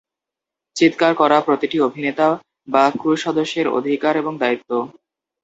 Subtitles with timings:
[0.75, 2.27] চিৎকার করা প্রতিটি অভিনেতা
[2.67, 4.69] বা ক্রু সদস্যের অধিকার এবং দায়িত্ব।